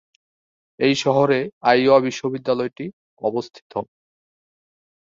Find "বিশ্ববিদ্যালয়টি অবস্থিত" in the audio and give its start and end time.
1.99-3.71